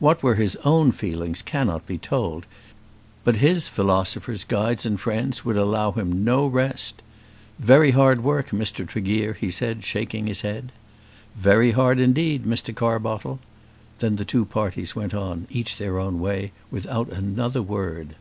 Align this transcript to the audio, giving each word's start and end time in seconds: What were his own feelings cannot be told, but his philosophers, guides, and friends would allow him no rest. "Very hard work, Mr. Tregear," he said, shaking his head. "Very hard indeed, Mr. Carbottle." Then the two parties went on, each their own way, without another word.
What 0.00 0.24
were 0.24 0.34
his 0.34 0.56
own 0.64 0.90
feelings 0.90 1.40
cannot 1.40 1.86
be 1.86 1.98
told, 1.98 2.46
but 3.22 3.36
his 3.36 3.68
philosophers, 3.68 4.42
guides, 4.42 4.84
and 4.84 4.98
friends 4.98 5.44
would 5.44 5.56
allow 5.56 5.92
him 5.92 6.24
no 6.24 6.48
rest. 6.48 7.00
"Very 7.60 7.92
hard 7.92 8.24
work, 8.24 8.50
Mr. 8.50 8.84
Tregear," 8.84 9.34
he 9.34 9.52
said, 9.52 9.84
shaking 9.84 10.26
his 10.26 10.40
head. 10.40 10.72
"Very 11.36 11.70
hard 11.70 12.00
indeed, 12.00 12.42
Mr. 12.42 12.74
Carbottle." 12.74 13.38
Then 14.00 14.16
the 14.16 14.24
two 14.24 14.44
parties 14.44 14.96
went 14.96 15.14
on, 15.14 15.46
each 15.48 15.76
their 15.76 15.96
own 16.00 16.18
way, 16.18 16.50
without 16.72 17.10
another 17.12 17.62
word. 17.62 18.16